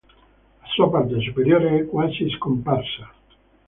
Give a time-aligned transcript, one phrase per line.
[0.61, 3.11] La sua parte superiore è quasi scomparsa.